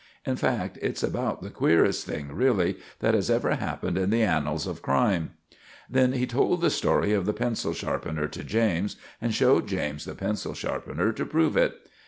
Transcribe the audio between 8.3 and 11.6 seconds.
James, and showed James the pencil sharpener to prove